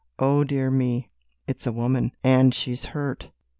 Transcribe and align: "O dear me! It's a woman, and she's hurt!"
"O 0.17 0.43
dear 0.43 0.71
me! 0.71 1.09
It's 1.45 1.67
a 1.67 1.71
woman, 1.71 2.11
and 2.23 2.55
she's 2.55 2.85
hurt!" 2.85 3.27